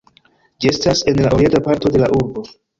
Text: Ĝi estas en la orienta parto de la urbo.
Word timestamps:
Ĝi 0.65 0.69
estas 0.71 1.05
en 1.13 1.21
la 1.27 1.35
orienta 1.37 1.63
parto 1.71 1.95
de 1.99 2.05
la 2.05 2.13
urbo. 2.21 2.49